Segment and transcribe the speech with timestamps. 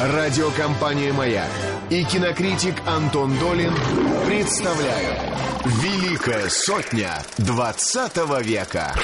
[0.00, 1.50] Радиокомпания «Маяк»
[1.90, 3.74] и кинокритик Антон Долин
[4.26, 5.18] представляют
[5.82, 8.94] «Великая сотня 20 века».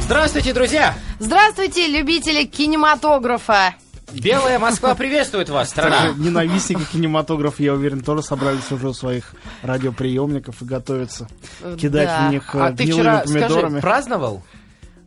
[0.00, 0.94] Здравствуйте, друзья!
[1.20, 3.76] Здравствуйте, любители кинематографа!
[4.12, 6.08] Белая Москва приветствует вас, страна!
[6.16, 11.28] Ненавистники кинематографа, я уверен, тоже собрались уже у своих радиоприемников и готовятся
[11.78, 12.26] кидать Да.
[12.28, 13.68] в них э, А ты гнилыми вчера, помидорами.
[13.68, 14.42] скажи, праздновал?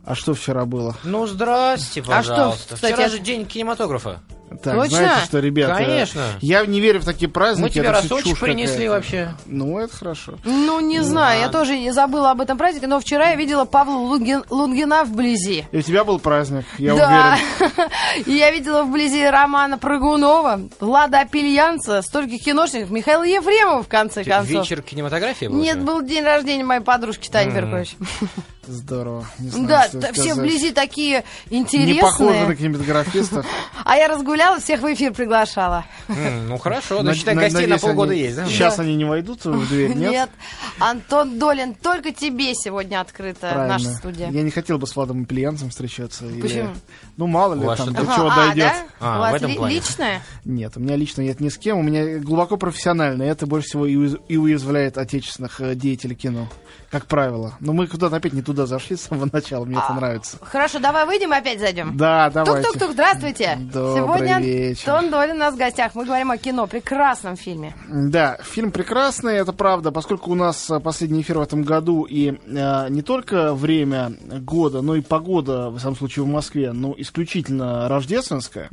[0.04, 0.96] А что вчера было?
[1.04, 2.74] Ну, здрасте, А что, пожалуйста.
[2.74, 4.20] кстати, Вчера а- же день кинематографа.
[4.62, 4.96] Так, Точно?
[4.96, 5.74] знаете что, ребята?
[5.76, 6.22] Конечно.
[6.40, 7.62] Я не верю в такие праздники.
[7.68, 8.90] Мы тебе это чушь принесли какая-то.
[8.90, 9.34] вообще.
[9.46, 10.34] Ну, это хорошо.
[10.44, 13.94] Ну, не знаю, я тоже не забыла об этом празднике, но вчера я видела Павла
[13.98, 15.66] Лунгин- Лунгина вблизи.
[15.70, 17.90] И у тебя был праздник, я да, уверен.
[18.26, 24.48] и я видела вблизи Романа Прыгунова, Влада Апельянца, стольких киношников, Михаила Ефремова, в конце концов.
[24.50, 25.58] Вечер кинематографии был?
[25.60, 27.52] Нет, был день рождения моей подружки Тани.
[27.52, 27.96] Беркович.
[28.66, 29.26] Здорово.
[29.38, 30.32] Не знаю, Да, все сказать.
[30.36, 32.56] вблизи такие Не похоже на интересные.
[32.56, 33.46] кинематографистов.
[33.84, 35.84] А я разгуляла, всех в эфир приглашала.
[36.08, 38.46] Ну, хорошо, Над- да, считай, гостей на полгода они- есть, да?
[38.46, 40.30] Сейчас они не войдут в дверь, нет?
[40.78, 43.66] Антон Долин, только тебе сегодня открыта Правильно.
[43.68, 44.30] наша студия.
[44.30, 46.26] Я не хотел бы с Владом Пельянцем встречаться.
[46.26, 46.68] или- Почему?
[47.16, 48.64] Ну, мало ли, там до Ага, чего а, дойдет.
[48.64, 48.74] да?
[49.00, 50.22] А, У вас личное?
[50.44, 51.78] Нет, у меня лично нет ни с кем.
[51.78, 53.24] У меня глубоко профессионально.
[53.24, 56.48] и Это больше всего и, уяз- и уязвляет отечественных э, деятелей кино.
[56.90, 57.54] Как правило.
[57.60, 59.64] Но мы куда-то опять не туда зашли с самого начала.
[59.64, 59.84] Мне А.
[59.84, 60.38] это нравится.
[60.42, 61.96] Хорошо, давай выйдем и опять зайдем.
[61.96, 62.62] Да, давайте.
[62.68, 63.56] Тук-тук-тук, здравствуйте.
[63.60, 64.90] Добрый Сегодня вечер.
[64.90, 65.94] Антон Долин у нас в гостях.
[65.94, 67.74] Мы говорим о кино, прекрасном фильме.
[67.88, 72.30] Да, фильм прекрасный, это правда, поскольку у нас э, последний эфир в этом году и
[72.32, 77.88] э, не только время года, но и погода, в самом случае в Москве, ну, исключительно
[77.88, 78.70] рождественская.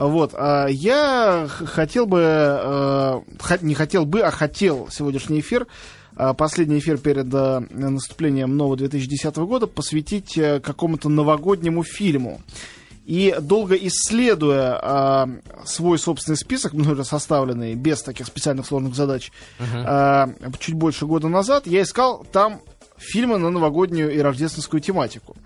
[0.00, 3.20] Вот, а я хотел бы, э,
[3.60, 5.66] не хотел бы, а хотел сегодняшний эфир,
[6.16, 12.40] э, последний эфир перед э, наступлением нового 2010 года посвятить какому-то новогоднему фильму.
[13.04, 15.28] И долго исследуя а,
[15.64, 21.28] свой собственный список, мной уже составленный, без таких специальных сложных задач, а, чуть больше года
[21.28, 22.60] назад, я искал там
[22.98, 25.36] фильмы на новогоднюю и рождественскую тематику.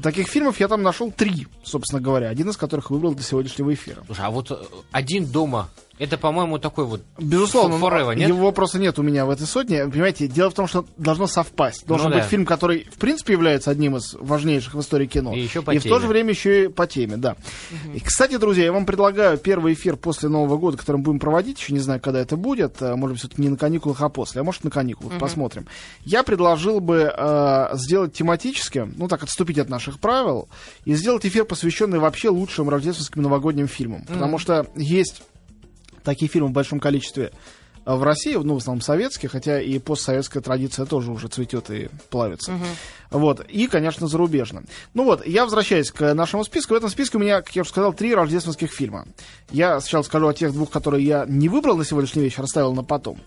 [0.00, 4.02] Таких фильмов я там нашел три, собственно говоря, один из которых выбрал для сегодняшнего эфира.
[4.06, 4.56] Слушай, а вот э,
[4.92, 5.68] один дома,
[6.00, 7.02] это, по-моему, такой вот...
[7.18, 8.26] Безусловно, Forever, нет?
[8.26, 9.84] его просто нет у меня в этой сотне.
[9.84, 11.86] Понимаете, дело в том, что должно совпасть.
[11.86, 12.28] Должен Ну быть да.
[12.28, 15.34] фильм, который, в принципе, является одним из важнейших в истории кино.
[15.34, 15.94] И еще по в теме.
[15.94, 17.36] то же время еще и по теме, да.
[17.94, 21.60] И, кстати, друзья, я вам предлагаю первый эфир после Нового года, который мы будем проводить,
[21.60, 24.40] еще не знаю, когда это будет, э, может быть, все-таки не на каникулах, а после,
[24.40, 25.66] а может, на каникулах, посмотрим.
[26.06, 30.48] Я предложил бы э, сделать тематическим, ну так, отступить от наших правил,
[30.86, 34.06] и сделать эфир, посвященный вообще лучшим рождественским новогодним фильмам.
[34.06, 35.22] Потому что есть
[36.04, 37.32] такие фильмы в большом количестве
[37.84, 41.88] э, в России, ну, в основном советские, хотя и постсоветская традиция тоже уже цветет и
[42.10, 42.52] плавится.
[43.10, 43.44] Вот.
[43.48, 44.62] И, конечно, зарубежно.
[44.94, 46.74] Ну вот, я возвращаюсь к нашему списку.
[46.74, 49.06] В этом списке у меня, как я уже сказал, три рождественских фильма.
[49.50, 52.84] Я сначала скажу о тех двух, которые я не выбрал на сегодняшний вечер, оставил на
[52.84, 53.18] потом.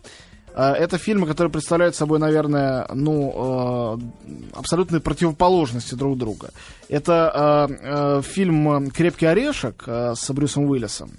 [0.56, 6.52] Э, Это фильмы, которые представляют собой, наверное, ну, э, абсолютные противоположности друг друга.
[6.90, 11.12] Это фильм «Крепкий орешек» с Брюсом Уиллисом,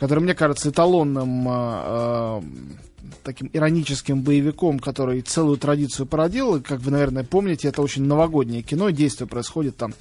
[0.00, 2.42] который, мне кажется, эталонным э,
[3.22, 6.62] таким ироническим боевиком, который целую традицию породил.
[6.62, 9.92] Как вы, наверное, помните, это очень новогоднее кино, действие происходит там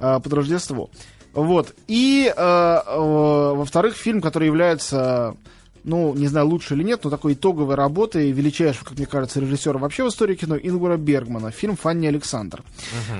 [0.00, 0.90] э, под Рождество.
[1.32, 1.76] Вот.
[1.86, 2.98] И, э, э,
[3.54, 5.36] во-вторых, фильм, который является
[5.86, 9.78] ну, не знаю, лучше или нет, но такой итоговой работой величайшего, как мне кажется, режиссера
[9.78, 12.62] вообще в истории кино Ингвара Бергмана, фильм «Фанни Александр».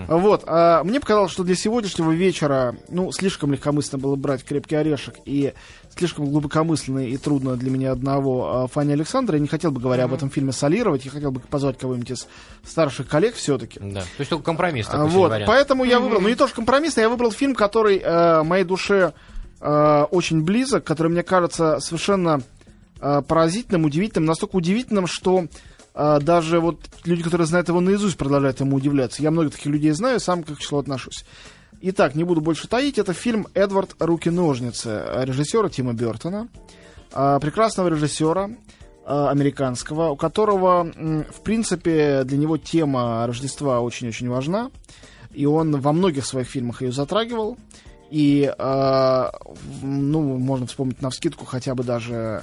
[0.08, 5.14] Вот, а, мне показалось, что для сегодняшнего вечера, ну, слишком легкомысленно было брать «Крепкий орешек»
[5.24, 5.54] и
[5.96, 9.36] слишком глубокомысленно и трудно для меня одного а, Фанни Александра.
[9.36, 12.28] Я не хотел бы, говоря об этом фильме, солировать, я хотел бы позвать кого-нибудь из
[12.64, 13.78] старших коллег все-таки.
[13.80, 14.00] Да.
[14.00, 15.46] То есть только компромисс А, такой Вот, вариант.
[15.46, 19.12] поэтому я выбрал, ну не то что компромиссно, я выбрал фильм, который э, моей душе
[19.60, 22.42] э, очень близок, который мне кажется совершенно
[22.98, 25.46] поразительным, удивительным, настолько удивительным, что
[25.94, 29.22] э, даже вот люди, которые знают его наизусть, продолжают ему удивляться.
[29.22, 31.24] Я много таких людей знаю, сам как к числу отношусь.
[31.82, 33.96] Итак, не буду больше таить, это фильм «Эдвард.
[33.98, 36.48] Руки-ножницы» э, режиссера Тима Бертона,
[37.12, 38.54] э, прекрасного режиссера, э,
[39.04, 44.70] американского, у которого, в принципе, для него тема Рождества очень-очень важна.
[45.32, 47.58] И он во многих своих фильмах ее затрагивал.
[48.10, 49.30] И, э,
[49.82, 52.42] ну, можно вспомнить на вскидку хотя бы даже э,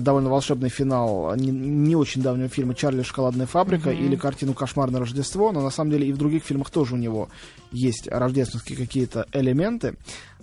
[0.00, 5.52] довольно волшебный финал не, не очень давнего фильма «Чарли шоколадная фабрика» или картину «Кошмарное Рождество»,
[5.52, 7.28] но на самом деле и в других фильмах тоже у него
[7.72, 9.96] есть рождественские какие-то элементы.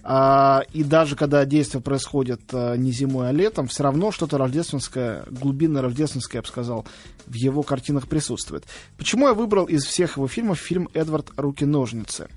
[0.04, 5.26] А, и даже когда действие происходит а, не зимой, а летом, все равно что-то рождественское,
[5.30, 6.86] глубинно рождественское, я бы сказал,
[7.28, 8.66] в его картинах присутствует.
[8.98, 11.32] Почему я выбрал из всех его фильмов фильм «Эдвард.
[11.38, 12.30] Руки-ножницы»?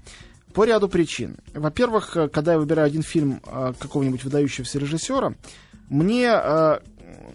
[0.53, 1.37] По ряду причин.
[1.53, 5.35] Во-первых, э, когда я выбираю один фильм э, какого-нибудь выдающегося режиссера,
[5.89, 6.79] мне э,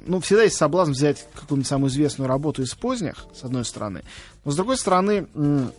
[0.05, 4.03] ну, всегда есть соблазн взять какую-нибудь самую известную работу из поздних, с одной стороны.
[4.43, 5.71] Но с другой стороны, м,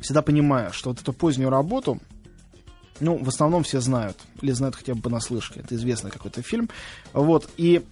[0.00, 1.98] всегда понимаю, что вот эту позднюю работу,
[3.00, 5.60] ну, в основном все знают, или знают хотя бы понаслышке.
[5.60, 6.68] Это известный какой-то фильм.
[7.12, 7.84] Вот, и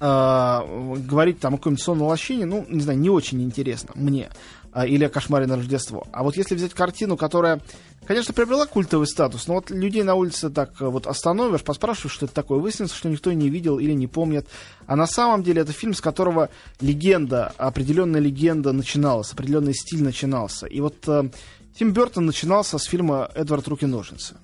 [0.00, 4.30] э, говорить там о какой-нибудь сонной лощине, ну, не знаю, не очень интересно мне.
[4.74, 6.04] А, или о кошмаре на Рождество.
[6.10, 7.60] А вот если взять картину, которая,
[8.08, 12.26] конечно, приобрела культовый статус, но вот людей на улице так э, вот остановишь, поспрашиваешь, что
[12.26, 14.48] это такое, выяснится, что никто не видел или не помнит.
[14.88, 16.48] А на самом деле это фильм, с которого
[16.80, 20.66] легенда, определенная легенда начиналась, определенный стиль начинался.
[20.66, 21.30] И вот э,
[21.78, 23.68] Тим Бертон начинался с фильма «Эдвард.
[23.68, 24.34] Руки-ножницы».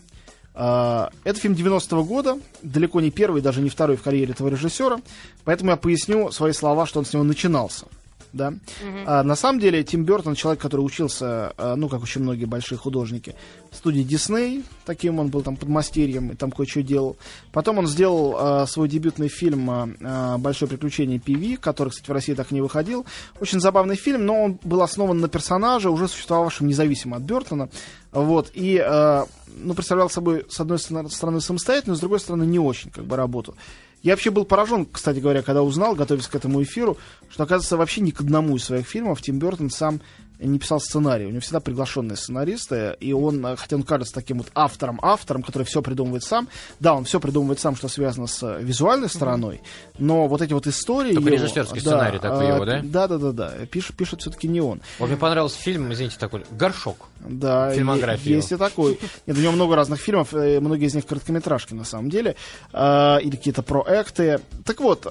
[0.52, 5.00] Uh, это фильм 90-го года, далеко не первый, даже не второй в карьере этого режиссера,
[5.44, 7.87] поэтому я поясню свои слова, что он с него начинался
[8.32, 8.50] да.
[8.50, 9.05] Mm-hmm.
[9.06, 12.79] А, на самом деле Тим Бертон человек, который учился, а, ну, как очень многие большие
[12.79, 13.35] художники,
[13.71, 17.17] в студии Дисней, таким он был там подмастерьем и там кое-что делал.
[17.53, 22.35] Потом он сделал а, свой дебютный фильм а, «Большое приключение Пиви», который, кстати, в России
[22.35, 23.06] так и не выходил.
[23.41, 27.69] Очень забавный фильм, но он был основан на персонаже, уже существовавшем независимо от Бертона.
[28.12, 29.25] Вот, и, э,
[29.56, 33.55] ну, представлял собой, с одной стороны, самостоятельную, с другой стороны, не очень, как бы, работу.
[34.02, 36.97] Я вообще был поражен, кстати говоря, когда узнал, готовясь к этому эфиру,
[37.29, 40.00] что, оказывается, вообще ни к одному из своих фильмов Тим Бертон сам
[40.47, 41.27] не писал сценарий.
[41.27, 45.65] У него всегда приглашенные сценаристы, и он, э, хотя он кажется таким вот автором-автором, который
[45.65, 46.49] все придумывает сам,
[46.79, 49.97] да, он все придумывает сам, что связано с э, визуальной стороной, mm-hmm.
[49.99, 51.13] но вот эти вот истории...
[51.13, 52.81] Только его, режиссерский да, сценарий такой его, да?
[52.83, 53.53] Да, да, да, да.
[53.71, 54.81] Пишет, пишет все-таки не он.
[54.99, 57.09] Вот мне понравился фильм, извините, такой «Горшок».
[57.21, 58.99] Да, Фильмография есть и такой.
[59.27, 62.37] Нет, у него много разных фильмов, э, многие из них короткометражки на самом деле,
[62.73, 64.41] или какие-то проекты.
[64.65, 65.07] Так вот,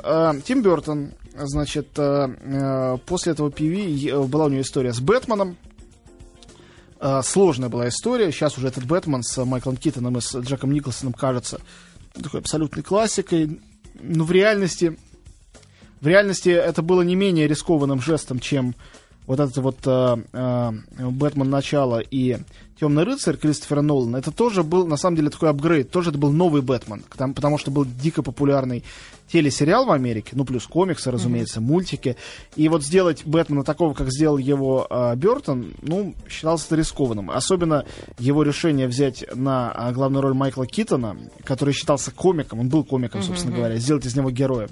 [0.46, 1.12] Тим Бертон
[1.42, 5.19] Значит, э, э, после этого PV была у него история с Бэтменом.
[7.00, 8.31] Э, сложная была история.
[8.31, 11.62] Сейчас уже этот Бэтмен с Майклом Киттоном и с Джеком Николсоном кажется
[12.13, 13.62] такой абсолютной классикой.
[14.01, 14.98] Но в реальности,
[16.01, 18.75] в реальности это было не менее рискованным жестом, чем
[19.25, 22.38] вот этот вот э, э, Бэтмен начала и
[22.80, 25.92] Темный рыцарь Кристофера Нолана, это тоже был, на самом деле, такой апгрейд.
[25.92, 27.04] Тоже это был новый Бэтмен,
[27.34, 28.86] потому что был дико популярный
[29.31, 31.64] телесериал в Америке, ну, плюс комиксы, разумеется, mm-hmm.
[31.64, 32.16] мультики.
[32.56, 37.30] И вот сделать Бэтмена такого, как сделал его э, Бертон, ну, считался это рискованным.
[37.30, 37.86] Особенно
[38.18, 43.22] его решение взять на э, главную роль Майкла Китона, который считался комиком, он был комиком,
[43.22, 43.25] mm-hmm.
[43.25, 44.70] собственно говоря, сделать из него героя.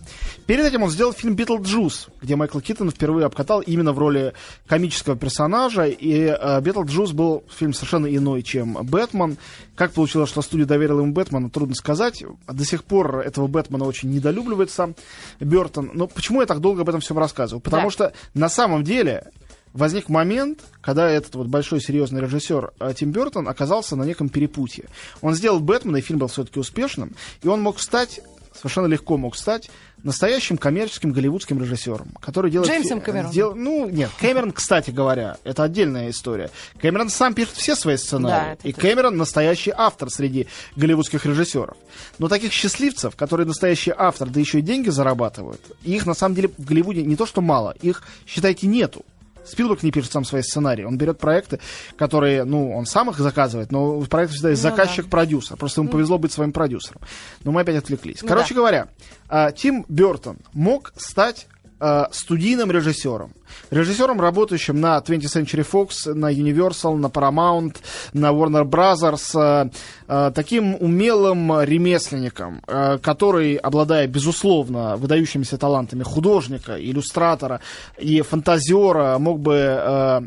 [0.47, 4.33] Перед этим он сделал фильм «Битлджус», где Майкл Китон впервые обкатал именно в роли
[4.65, 9.37] комического персонажа, и э, «Битлджус» был фильм совершенно иной, чем «Бэтмен».
[9.75, 12.23] Как получилось, что студия доверила ему Бэтмена, трудно сказать.
[12.47, 14.95] До сих пор этого Бэтмена очень недолюбливает сам
[15.39, 15.91] Бертон.
[15.93, 17.61] Но почему я так долго об этом всем рассказываю?
[17.61, 17.91] Потому да.
[17.91, 19.31] что на самом деле
[19.73, 24.85] возник момент, когда этот вот большой серьезный режиссер э, Тим Бертон оказался на неком перепутье.
[25.21, 28.21] Он сделал Бэтмена, и фильм был все-таки успешным, и он мог стать
[28.57, 29.69] совершенно легко мог стать
[30.03, 32.69] настоящим коммерческим голливудским режиссером, который делает...
[32.69, 33.31] Джеймсом Кэмероном.
[33.31, 36.49] Дел, ну, нет, Кэмерон, кстати говоря, это отдельная история.
[36.81, 38.57] Кэмерон сам пишет все свои сценарии.
[38.61, 38.73] Да, и.
[38.73, 41.77] Кэмерон настоящий автор среди голливудских режиссеров.
[42.19, 46.49] Но таких счастливцев, которые настоящий автор, да еще и деньги зарабатывают, их на самом деле
[46.57, 49.05] в Голливуде не то что мало, их, считайте, нету.
[49.47, 50.83] Спилберг не пишет сам свои сценарии.
[50.83, 51.59] Он берет проекты,
[51.97, 55.51] которые, ну, он сам их заказывает, но в проекте всегда есть ну, заказчик-продюсер.
[55.51, 55.55] Да.
[55.57, 57.01] Просто ему повезло быть своим продюсером.
[57.43, 58.21] Но мы опять отвлеклись.
[58.21, 58.55] Ну, Короче да.
[58.55, 58.87] говоря,
[59.29, 61.47] а, Тим Бертон мог стать
[61.79, 63.31] э, студийным режиссером.
[63.71, 67.77] Режиссером, работающим на 20th Century Fox, на Universal, на Paramount,
[68.13, 69.69] на Warner Brothers, э,
[70.07, 77.59] э, таким умелым ремесленником, э, который, обладая, безусловно, выдающимися талантами художника, иллюстратора
[77.97, 80.21] и фантазера, мог бы э,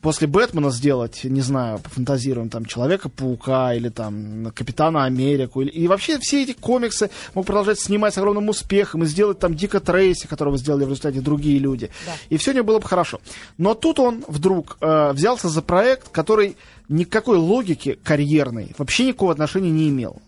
[0.00, 5.60] после Бэтмена сделать, не знаю, пофантазируем, там, Человека-паука или там Капитана Америку.
[5.60, 9.54] Или, и вообще все эти комиксы мог продолжать снимать с огромным успехом и сделать там
[9.54, 11.90] Дика Трейси, которого сделали в результате другие люди.
[12.06, 12.12] Да.
[12.30, 13.20] И все у него было бы хорошо.
[13.58, 16.56] Но тут он вдруг э, взялся за проект, который
[16.88, 20.20] никакой логики карьерной вообще никакого отношения не имел.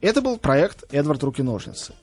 [0.00, 1.94] Это был проект «Эдвард Руки-ножницы».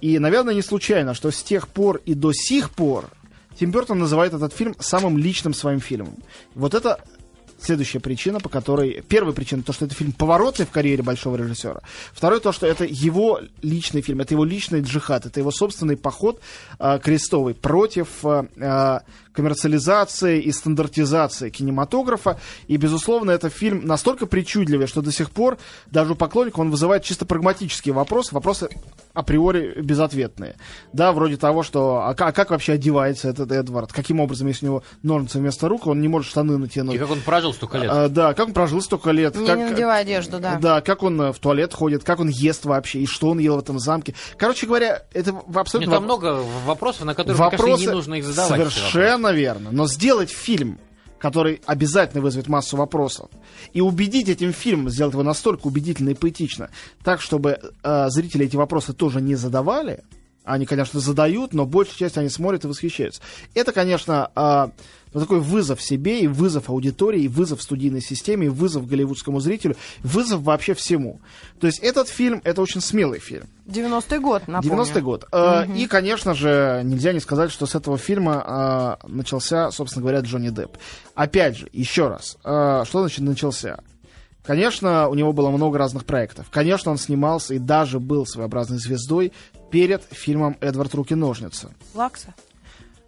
[0.00, 3.10] И, наверное, не случайно, что с тех пор и до сих пор
[3.58, 6.16] Тим Бертон называет этот фильм самым личным своим фильмом.
[6.54, 7.00] Вот это
[7.60, 9.02] следующая причина, по которой...
[9.08, 11.80] Первая причина, то, что это фильм поворотный в карьере большого режиссера.
[12.12, 16.40] Второе, то, что это его личный фильм, это его личный джихад, это его собственный поход
[16.78, 19.00] э, крестовый против э,
[19.38, 22.38] коммерциализации и стандартизации кинематографа.
[22.66, 27.04] И, безусловно, это фильм настолько причудливый, что до сих пор даже у поклонников он вызывает
[27.04, 28.68] чисто прагматические вопросы, вопросы
[29.14, 30.56] априори безответные.
[30.92, 33.92] Да, вроде того, что а как, а как вообще одевается этот Эдвард?
[33.92, 36.94] Каким образом, если у него ножницы вместо рук, он не может штаны натянуть?
[36.94, 37.90] И как он прожил столько лет?
[37.92, 39.34] А, да, как он прожил столько лет.
[39.34, 40.56] Не как, надевай одежду, да.
[40.60, 43.56] Да, как он э, в туалет ходит, как он ест вообще, и что он ел
[43.56, 44.14] в этом замке.
[44.36, 45.90] Короче говоря, это в- абсолютно...
[45.90, 48.50] Нет, там воп- много вопросов, на которые, мне кажется, не нужно их задавать.
[48.50, 48.78] вопросы.
[48.78, 49.70] Совершенно верно.
[49.72, 50.78] Но сделать фильм,
[51.18, 53.30] который обязательно вызовет массу вопросов,
[53.72, 56.70] и убедить этим фильмом, сделать его настолько убедительно и поэтично,
[57.02, 60.04] так, чтобы э, зрители эти вопросы тоже не задавали,
[60.48, 63.20] они, конечно, задают, но большая часть они смотрят и восхищаются.
[63.54, 64.68] Это, конечно, э,
[65.12, 69.76] ну, такой вызов себе, и вызов аудитории, и вызов студийной системе, и вызов голливудскому зрителю,
[70.02, 71.20] вызов вообще всему.
[71.60, 73.46] То есть этот фильм, это очень смелый фильм.
[73.66, 74.82] 90-й год, напомню.
[74.82, 75.26] 90-й год.
[75.32, 80.20] Э, И, конечно же, нельзя не сказать, что с этого фильма э, начался, собственно говоря,
[80.20, 80.76] Джонни Депп.
[81.14, 83.80] Опять же, еще раз, э, что значит начался?
[84.44, 86.46] Конечно, у него было много разных проектов.
[86.50, 89.32] Конечно, он снимался и даже был своеобразной звездой
[89.70, 90.94] перед фильмом «Эдвард.
[90.94, 91.70] Руки-ножницы».
[91.94, 92.34] Лакса.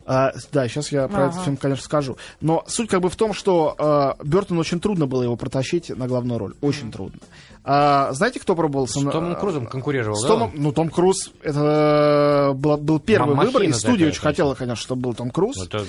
[0.07, 1.31] А, да, сейчас я про Ага.
[1.33, 2.17] этот фильм, конечно, скажу.
[2.41, 3.77] Но суть как бы в том, что
[4.19, 6.55] э, Бертону очень трудно было его протащить на главную роль.
[6.63, 7.21] Очень трудно.
[7.63, 8.89] А, знаете, кто пробовал?
[8.89, 10.29] С Томом Крузом конкурировал, С да?
[10.29, 14.83] Томом, ну, Том Круз, это был, был первый Махина выбор, и студия очень хотела, конечно,
[14.83, 15.57] чтобы был Том Круз.
[15.59, 15.87] Вот это-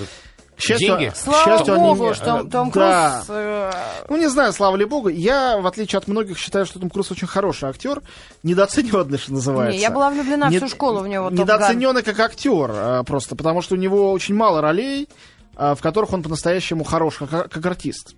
[0.62, 1.14] счастью, Деньги?
[1.16, 3.22] Слава счастью, они богу, не- что Том Да.
[3.26, 3.26] Круз...
[3.36, 3.72] э,
[4.10, 5.10] Ну, не знаю, слава ли богу.
[5.10, 8.02] Я, в отличие от многих, считаю, что Том Круз очень хороший актер.
[8.44, 9.76] Недооцененный, что называется.
[9.78, 11.30] Не, я была влюблена всю Не- школу в него.
[11.30, 15.08] Недооцененный как актер, а, просто потому что у него очень мало ролей,
[15.56, 18.16] а, в которых он по-настоящему хорош, как, как артист.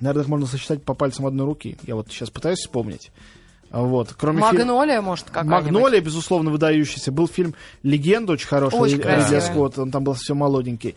[0.00, 1.78] Наверное, их можно сосчитать по пальцам одной руки.
[1.84, 3.10] Я вот сейчас пытаюсь вспомнить.
[3.74, 4.14] Вот.
[4.16, 5.72] Кроме Магнолия, может, какая-нибудь.
[5.72, 7.10] Магнолия, безусловно, выдающийся.
[7.10, 8.76] Был фильм Легенда очень хороший.
[8.78, 9.38] Очень красивый.
[9.38, 10.94] Ридли Скотт, он там был все молоденький.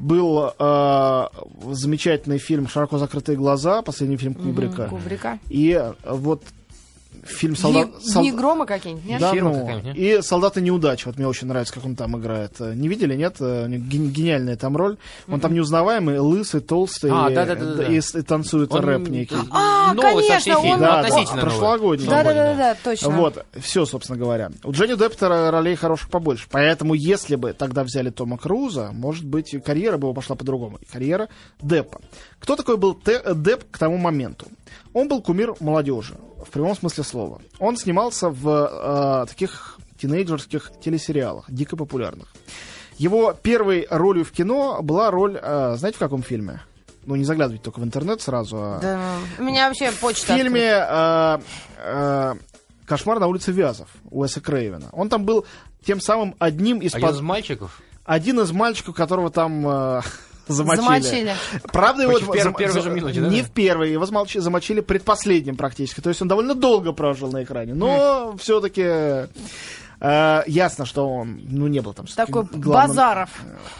[0.00, 1.26] Был э,
[1.72, 4.86] замечательный фильм «Широко закрытые глаза», последний фильм Кубрика.
[4.86, 5.38] Кубрика.
[5.50, 6.42] И э, вот
[7.24, 9.20] фильм «Солдат...» Дни, «Сол- Дни грома какие-нибудь, нет?
[9.20, 11.06] Да, Фирма ну, и «Солдаты неудачи».
[11.06, 12.52] Вот мне очень нравится, как он там играет.
[12.60, 13.36] Э, Не видели, нет?
[13.40, 14.96] Э, у него ген- Гениальная там роль.
[15.28, 17.10] Он там неузнаваемый, лысый, толстый.
[17.12, 17.84] А, и, да-да-да-да.
[17.84, 19.36] и, с- и танцует Он- рэп некий.
[19.50, 22.08] А, Новый конечно, он- Да, относительно да, прошлогодний.
[22.08, 23.10] Да, да, да, Свободный, да, точно.
[23.10, 24.50] Вот, все, собственно говоря.
[24.62, 26.46] У Джонни Деппа ролей хороших побольше.
[26.50, 30.78] Поэтому, если бы тогда взяли Тома Круза, может быть, и карьера бы его пошла по-другому.
[30.78, 31.28] И Карьера
[31.60, 32.00] Деппа.
[32.40, 34.46] Кто такой был э, Депп к тому моменту?
[34.92, 36.14] Он был кумир молодежи,
[36.44, 37.40] в прямом смысле слова.
[37.58, 42.28] Он снимался в э, таких тинейджерских телесериалах, дико популярных.
[42.98, 46.60] Его первой ролью в кино была роль, э, знаете, в каком фильме?
[47.06, 49.00] Ну, не заглядывайте только в интернет сразу, а Да,
[49.38, 51.38] у меня вообще в почта фильме э,
[51.78, 52.34] э,
[52.86, 54.88] «Кошмар на улице Вязов» Уэса Крейвена.
[54.92, 55.44] Он там был
[55.84, 57.82] тем самым одним из, Один под- из мальчиков?
[58.04, 60.00] один из мальчиков, которого там э,
[60.48, 60.82] замочили.
[60.82, 61.34] Замочили.
[61.72, 63.28] Правда, его в пер- зам- первой же минуте, да?
[63.28, 66.00] не в первой, его замолчи- замочили предпоследним практически.
[66.00, 67.74] То есть он довольно долго прожил на экране.
[67.74, 69.28] Но все-таки
[70.46, 73.30] ясно, что он ну, не был там Такой главным- Базаров.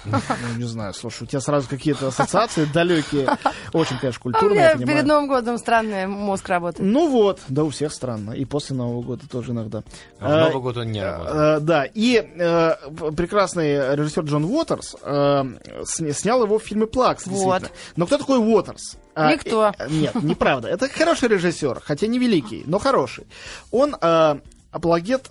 [0.05, 0.19] Ну,
[0.57, 3.29] не знаю, слушай, у тебя сразу какие-то ассоциации далекие.
[3.73, 4.87] Очень, конечно, А у культурные, понимаю.
[4.87, 6.89] перед Новым годом странный мозг работает.
[6.91, 8.31] Ну вот, да у всех странно.
[8.33, 9.83] И после Нового года тоже иногда.
[10.21, 11.35] А в Э, Новый год он не работал.
[11.37, 12.75] э, Да, и э,
[13.17, 15.45] прекрасный режиссер Джон Уотерс э,
[15.85, 17.27] сня- снял его в фильме «Плакс».
[17.27, 17.61] Вот.
[17.61, 17.71] действительно.
[17.97, 18.97] Но кто такой Уотерс?
[19.15, 19.73] А, Никто.
[19.79, 20.69] э, Нет, неправда.
[20.69, 23.27] Это хороший режиссер, хотя не великий, но хороший.
[23.71, 24.39] Он э,
[24.73, 25.31] апологет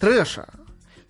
[0.00, 0.46] трэша.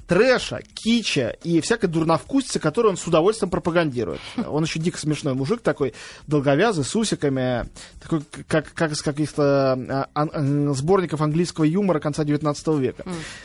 [0.06, 4.20] Трэша, кича и всякой дурновкусицы, которую он с удовольствием пропагандирует.
[4.44, 5.94] Он еще дико смешной мужик такой,
[6.26, 7.68] долговязый, с усиками,
[8.02, 13.04] такой, как, как из каких-то а, ан- сборников английского юмора конца 19 века.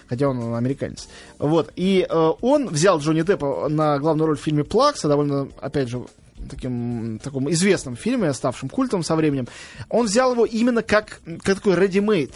[0.09, 1.07] Хотя он американец.
[1.37, 1.71] Вот.
[1.75, 6.03] И э, он взял Джонни Деппа на главную роль в фильме «Плакса», довольно, опять же,
[6.49, 9.47] таким таком известном фильме, ставшем культом со временем.
[9.89, 12.33] Он взял его именно как, как такой ready-made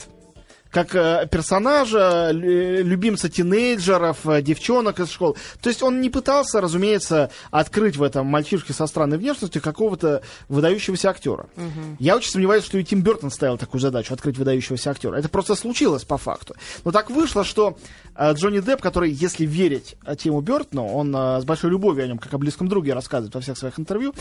[0.71, 5.35] как э, персонажа, лю- любимца тинейджеров, э, девчонок из школ.
[5.61, 11.09] То есть он не пытался, разумеется, открыть в этом мальчишке со странной внешностью какого-то выдающегося
[11.09, 11.47] актера.
[11.99, 15.15] Я очень сомневаюсь, что и Тим Бертон ставил такую задачу, открыть выдающегося актера.
[15.15, 16.55] Это просто случилось по факту.
[16.85, 17.77] Но так вышло, что
[18.15, 22.33] э, Джонни Депп, который, если верить Тиму Бертону, он с большой любовью о нем, как
[22.33, 24.13] о близком друге, рассказывает во всех своих интервью,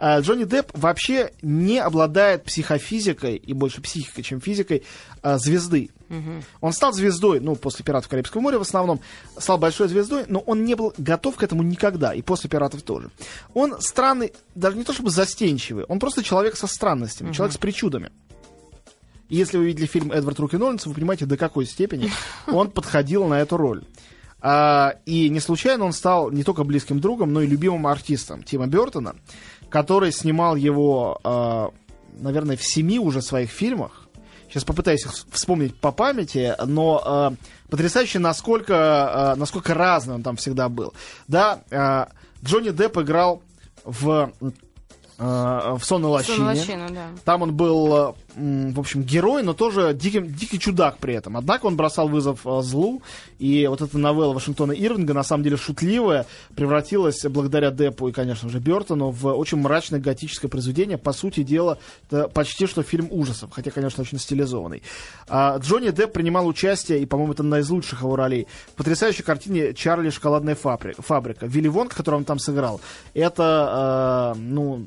[0.00, 4.82] Джонни Депп вообще не обладает психофизикой, и больше психикой, чем физикой,
[5.22, 5.38] э,
[6.60, 9.00] Он стал звездой, ну, после «Пиратов Карибского моря» в основном,
[9.38, 13.10] стал большой звездой, но он не был готов к этому никогда, и после «Пиратов» тоже.
[13.54, 18.10] Он странный, даже не то чтобы застенчивый, он просто человек со странностями, человек с причудами.
[19.28, 22.10] И если вы видели фильм «Эдвард Руки Ноллинс», вы понимаете, до какой степени
[22.46, 23.84] он подходил на эту роль.
[24.46, 28.66] А, и не случайно он стал не только близким другом, но и любимым артистом Тима
[28.66, 29.16] Бертона,
[29.70, 31.70] который снимал его, а,
[32.12, 34.03] наверное, в семи уже своих фильмах.
[34.54, 37.34] Сейчас попытаюсь их вспомнить по памяти, но а,
[37.68, 38.76] потрясающе, насколько,
[39.32, 40.94] а, насколько разный он там всегда был.
[41.26, 42.08] Да, а,
[42.40, 43.42] Джонни Депп играл
[43.82, 44.50] в э,
[45.18, 46.36] в «Сонной лощине».
[46.36, 47.06] Сонная лощина, да.
[47.24, 51.36] Там он был, э, в общем, герой, но тоже дикий, дикий чудак при этом.
[51.36, 53.02] Однако он бросал вызов э, злу,
[53.38, 58.48] и вот эта новелла Вашингтона Ирвинга, на самом деле шутливая, превратилась благодаря Деппу и, конечно
[58.48, 60.98] же, Бертону в очень мрачное готическое произведение.
[60.98, 64.82] По сути дела, это почти что фильм ужасов, хотя, конечно, очень стилизованный.
[65.28, 69.22] А Джонни Депп принимал участие, и, по-моему, это одна из лучших его ролей, в потрясающей
[69.22, 70.10] картине «Чарли.
[70.10, 71.46] Шоколадная фабрика».
[71.46, 72.80] Вилли Вонг, который он там сыграл,
[73.14, 74.86] это, э, ну,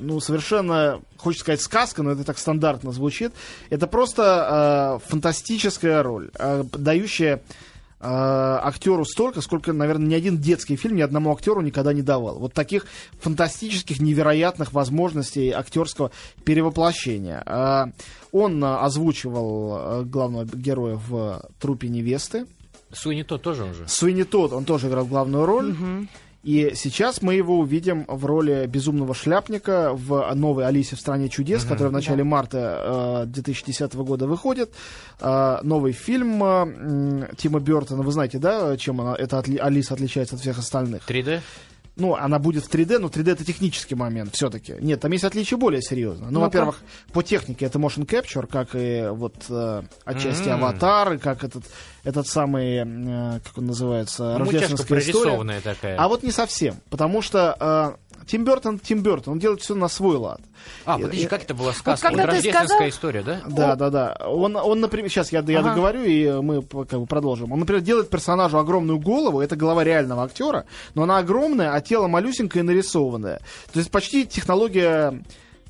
[0.00, 3.32] ну, совершенно, хочется сказать, сказка, но это так стандартно звучит.
[3.70, 7.40] Это просто э, фантастическая роль, э, дающая э,
[8.00, 12.38] актеру столько, сколько, наверное, ни один детский фильм ни одному актеру никогда не давал.
[12.38, 12.86] Вот таких
[13.20, 16.10] фантастических, невероятных возможностей актерского
[16.44, 17.42] перевоплощения.
[17.46, 17.86] Э,
[18.32, 22.46] он э, озвучивал главного героя в «Трупе невесты».
[22.92, 23.86] Суини тот тоже он же.
[23.86, 25.74] Суини Тодд, он тоже играл главную роль.
[26.44, 31.64] И сейчас мы его увидим в роли безумного шляпника в новой Алисе в стране чудес,
[31.64, 34.72] которая в начале марта э, 2010 года выходит.
[35.20, 38.02] Э, новый фильм э, Тима Бертона.
[38.02, 41.02] Вы знаете, да, чем она, эта отли- Алиса отличается от всех остальных?
[41.08, 41.40] 3D?
[41.98, 44.76] Ну, она будет в 3D, но 3D это технический момент все-таки.
[44.80, 46.26] Нет, там есть отличие более серьезно.
[46.26, 46.44] Ну, Ну-ка.
[46.44, 46.78] во-первых,
[47.12, 50.62] по технике это motion capture, как и вот э, отчасти М.
[50.64, 51.64] аватар, и как этот,
[52.04, 55.60] этот самый, э, как он называется, Ну, рождественская история.
[55.60, 55.96] такая.
[55.98, 59.88] А вот не совсем, потому что э, Тим Бертон, Тим Бертон, он делает все на
[59.88, 60.40] свой лад.
[60.84, 62.08] А, подожди, как это была сказка?
[62.08, 63.40] когда Вот ты рождественская сказал- история, да?
[63.48, 64.16] Да, да, да.
[64.26, 65.70] Он, он например, сейчас я, я Ага.
[65.70, 67.52] договорю, и мы как бы продолжим.
[67.52, 72.06] Он, например, делает персонажу огромную голову, это голова реального актера, но она огромная, а тело
[72.08, 73.38] малюсенькое и нарисованное.
[73.72, 75.22] То есть почти технология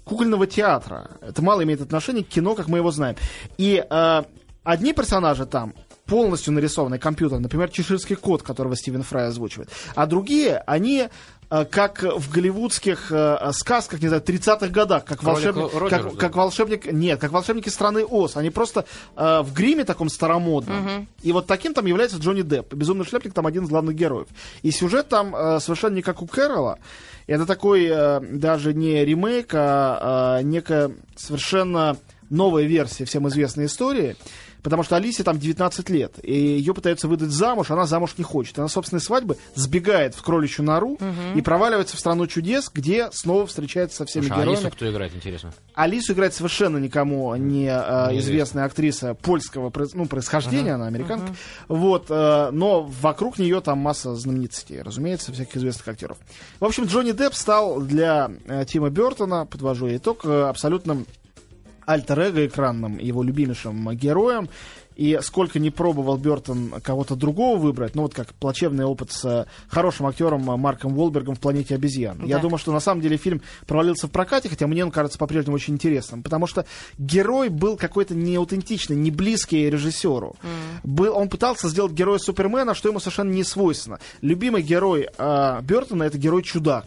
[0.05, 1.11] кукольного театра.
[1.21, 3.17] Это мало имеет отношение к кино, как мы его знаем.
[3.59, 4.23] И э,
[4.65, 5.75] одни персонажи там
[6.09, 9.69] полностью нарисованный компьютер, например, чеширский кот, которого Стивен Фрай озвучивает.
[9.95, 11.09] А другие, они
[11.51, 16.19] э, как в голливудских э, сказках, не знаю, 30-х годах, как Кролик волшебник, как, да?
[16.19, 18.37] как волшебник, нет, как волшебники страны Оз.
[18.37, 18.87] Они просто
[19.17, 21.07] э, в гриме таком старомодном.
[21.23, 22.73] И вот таким там является Джонни Депп.
[22.73, 24.29] Безумный шляпник там один из главных героев.
[24.63, 26.79] И сюжет там э, совершенно не как у Кэрола.
[27.27, 31.99] Это такой э, даже не ремейк, а э, некая совершенно
[32.31, 34.17] новая версия всем известной истории.
[34.63, 38.59] Потому что Алисе там 19 лет, и ее пытаются выдать замуж, она замуж не хочет.
[38.59, 40.99] Она на собственной свадьбы сбегает в кроличью нору
[41.35, 44.61] и проваливается в страну чудес, где снова встречается со всеми Слушай, а героями.
[44.61, 45.53] Алису кто играет, интересно?
[45.75, 51.35] Алису играет совершенно никому не э, известная актриса польского ну, происхождения, она американка.
[51.69, 56.19] Вот, э, но вокруг нее там масса знаменитостей, разумеется, всяких известных актеров.
[56.61, 61.07] В общем, Джонни Депп стал для э, Тима Бертона, подвожу итог, э, абсолютным
[61.89, 64.49] альтер-эго экранным, его любимейшим героем.
[64.95, 70.07] И сколько не пробовал Бертон кого-то другого выбрать, ну вот как плачевный опыт с хорошим
[70.07, 72.21] актером Марком Уолбергом в «Планете обезьян».
[72.27, 72.43] Я Да.
[72.43, 75.75] думаю, что на самом деле фильм провалился в прокате, хотя мне он кажется по-прежнему очень
[75.75, 76.67] интересным, потому что
[76.99, 80.35] герой был какой-то неаутентичный, не близкий режиссеру.
[80.83, 84.01] Был, он пытался сделать героя Супермена, что ему совершенно не свойственно.
[84.21, 86.87] Любимый герой э, Бертона это герой-чудак.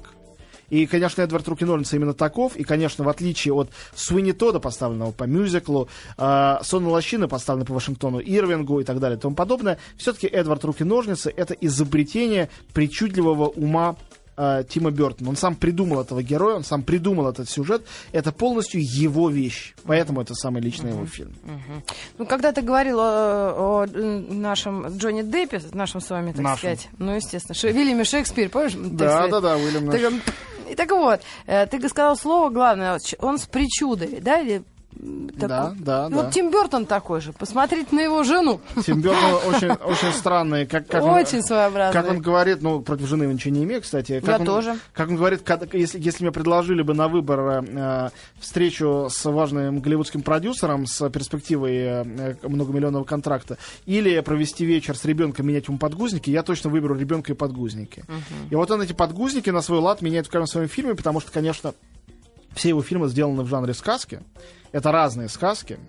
[0.72, 2.56] И, конечно, Эдвард Руки Ноллинса именно таков.
[2.56, 7.74] И, конечно, в отличие от Суини Тода, поставленного по мюзиклу, э, Сонна Лощины, поставленной по
[7.74, 13.48] Вашингтону Ирвингу и так далее и тому подобное, все-таки Эдвард Руки Ножницы— это изобретение причудливого
[13.50, 13.98] ума
[14.38, 15.30] э, Тима Бертона.
[15.32, 17.84] Он сам придумал этого героя, он сам придумал этот сюжет.
[18.14, 19.74] Это полностью его вещь.
[19.84, 21.34] Поэтому это самый личный его фильм.
[22.18, 26.58] Ну, когда ты говорил о, о, нашем Джонни Деппе, нашем с вами, так Нашем.
[26.58, 28.74] сказать, ну, естественно, Ше- Вильяме Шекспир, помнишь?
[28.76, 30.00] Да, да, да, Уильям наш.
[30.72, 34.40] И так вот, э, ты сказал слово главное, он с причудой, да?
[34.40, 34.64] Или,
[35.02, 36.32] м, Да, такой- да, Ну, да.
[36.32, 37.34] Тим Бертон такой же.
[37.34, 38.62] Посмотрите на его жену.
[38.86, 40.66] Тим Бертон очень, очень странный.
[40.68, 42.02] Как, как он- Очень своеобразный.
[42.02, 44.20] Как он говорит, ну, против жены его ничего не имею, кстати.
[44.20, 44.78] Как Я он, тоже.
[44.94, 48.10] Как он говорит, когда- если, если мне предложили бы на выбор э,
[48.40, 55.48] встречу с важным голливудским продюсером с перспективой э, многомиллионного контракта, или провести вечер с ребенком,
[55.48, 58.04] менять ему подгузники, я точно выберу ребенка и подгузники.
[58.50, 61.32] И вот он эти подгузники на свой лад меняет в каждом своем фильме, потому что,
[61.32, 61.74] конечно,
[62.54, 64.22] все его фильмы сделаны в жанре сказки.
[64.72, 65.80] Это разные сказки.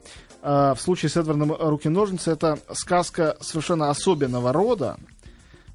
[0.42, 4.96] Э, В случае с Эдвардом Руки-ножницы это сказка совершенно особенного рода.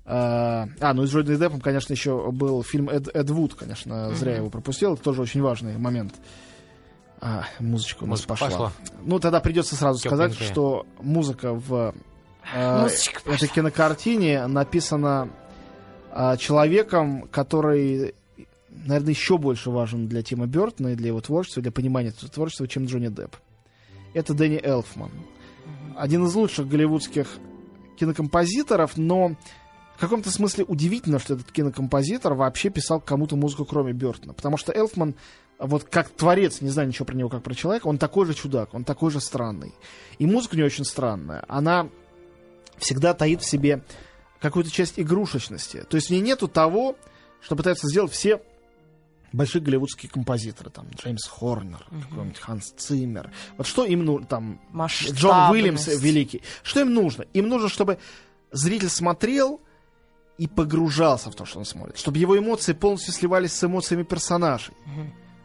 [0.06, 4.14] Э, А, ну и с Джонни Деппом, конечно, еще был фильм Эд, Эд Вуд, конечно,
[4.16, 4.94] зря я его пропустил.
[4.94, 6.14] Это тоже очень важный момент.
[7.20, 8.48] А, музычка у нас Музыка пошла.
[8.50, 8.72] пошла.
[9.04, 10.54] Ну, тогда придется сразу сказать, Тепленькая.
[10.54, 11.96] что музыка в
[12.54, 12.88] э,
[13.26, 15.30] этой кинокартине написано
[16.12, 18.14] э, человеком, который,
[18.86, 22.68] наверное, еще больше важен для Тима Бертона и для его творчества, для понимания этого творчества,
[22.68, 23.36] чем Джонни Депп.
[24.14, 25.12] Это Дэнни Элфман.
[25.96, 27.28] Один из лучших голливудских
[27.98, 29.36] кинокомпозиторов, но
[29.96, 34.34] в каком-то смысле удивительно, что этот кинокомпозитор вообще писал кому-то музыку, кроме Бертона.
[34.34, 35.16] Потому что Элфман,
[35.58, 38.74] вот как творец, не знаю ничего про него, как про человека, он такой же чудак,
[38.74, 39.74] он такой же странный.
[40.20, 41.44] И музыка у него очень странная.
[41.48, 41.90] Она
[42.78, 43.84] всегда таит в себе
[44.40, 45.84] какую-то часть игрушечности.
[45.90, 46.96] То есть в ней нету того,
[47.42, 48.42] что пытаются сделать все
[49.34, 53.32] большие голливудские композиторы, там Джеймс Хорнер, какой-нибудь Ханс Циммер.
[53.58, 54.62] Вот что им нужно, там
[55.12, 55.32] Джон.
[55.52, 56.42] Уильямс великий.
[56.64, 57.24] Что им нужно?
[57.34, 57.98] Им нужно, чтобы
[58.52, 59.62] зритель смотрел
[60.38, 61.98] и погружался в то, что он смотрит.
[61.98, 64.74] Чтобы его эмоции полностью сливались с эмоциями персонажей.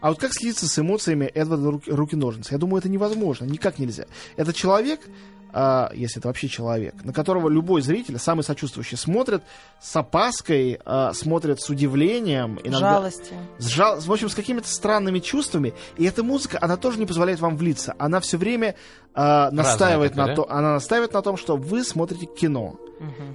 [0.00, 2.52] А вот как слиться с эмоциями Эдварда Руки- Руки-ножницы?
[2.54, 4.06] Я думаю, это невозможно, никак нельзя.
[4.36, 5.00] Это человек,
[5.52, 9.42] а, если это вообще человек, на которого любой зритель, самый сочувствующий, смотрит
[9.80, 13.34] с опаской, а, смотрит с удивлением, иногда Жалости.
[13.58, 15.74] с жал- в общем, с какими-то странными чувствами.
[15.96, 17.94] И эта музыка, она тоже не позволяет вам влиться.
[17.98, 18.74] Она все время
[19.14, 22.78] а, настаивает на то, она настаивает на том, что вы смотрите кино.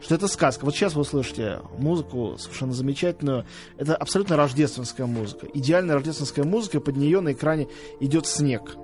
[0.02, 0.64] Что это сказка.
[0.64, 3.46] Вот сейчас вы услышите музыку совершенно замечательную.
[3.78, 5.46] Это абсолютно рождественская музыка.
[5.54, 7.68] Идеальная рождественская музыка, под нее на экране
[8.00, 8.78] идет снег.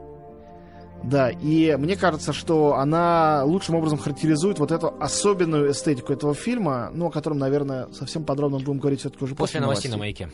[1.03, 6.91] Да, и мне кажется, что она лучшим образом характеризует вот эту особенную эстетику этого фильма,
[6.93, 10.29] ну, о котором, наверное, совсем подробно будем говорить все-таки уже После после, новостей на маяке.